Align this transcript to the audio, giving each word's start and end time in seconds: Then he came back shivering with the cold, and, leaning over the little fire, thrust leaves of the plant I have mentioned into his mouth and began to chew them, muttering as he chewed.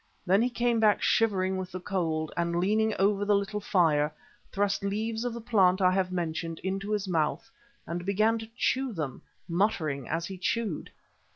Then 0.25 0.41
he 0.41 0.49
came 0.49 0.79
back 0.79 0.99
shivering 1.03 1.57
with 1.57 1.71
the 1.71 1.79
cold, 1.79 2.31
and, 2.35 2.55
leaning 2.55 2.95
over 2.97 3.23
the 3.23 3.35
little 3.35 3.59
fire, 3.59 4.11
thrust 4.51 4.83
leaves 4.83 5.23
of 5.23 5.31
the 5.31 5.39
plant 5.41 5.79
I 5.79 5.91
have 5.91 6.11
mentioned 6.11 6.57
into 6.63 6.89
his 6.89 7.07
mouth 7.07 7.51
and 7.85 8.03
began 8.03 8.39
to 8.39 8.49
chew 8.57 8.93
them, 8.93 9.21
muttering 9.47 10.09
as 10.09 10.25
he 10.25 10.39
chewed. 10.39 10.89